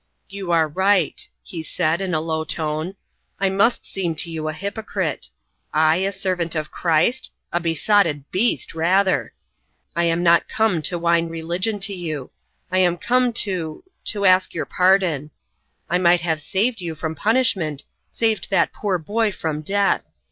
"You 0.29 0.51
are 0.51 0.67
right," 0.67 1.29
he 1.43 1.61
said, 1.61 2.01
in 2.01 2.15
a 2.15 2.19
low 2.21 2.43
tone. 2.43 2.95
"I 3.39 3.49
must 3.49 3.85
seem 3.85 4.15
to 4.15 4.31
you 4.31 4.47
a 4.47 4.53
hypocrite. 4.53 5.29
I 5.75 5.97
a 5.97 6.11
servant 6.11 6.55
of 6.55 6.71
Christ? 6.71 7.31
A 7.53 7.59
besotted 7.59 8.23
beast 8.31 8.73
rather! 8.73 9.35
I 9.95 10.05
am 10.05 10.23
not 10.23 10.49
come 10.49 10.81
to 10.89 10.97
whine 10.97 11.29
religion 11.29 11.79
to 11.81 11.93
you. 11.93 12.31
I 12.71 12.79
am 12.79 12.97
come 12.97 13.31
to 13.45 13.83
to 14.05 14.25
ask 14.25 14.55
your 14.55 14.65
pardon. 14.65 15.29
I 15.87 15.99
might 15.99 16.21
have 16.21 16.41
saved 16.41 16.81
you 16.81 16.95
from 16.95 17.13
punishment 17.13 17.83
saved 18.09 18.49
that 18.49 18.73
poor 18.73 18.97
boy 18.97 19.31
from 19.31 19.61
death. 19.61 20.01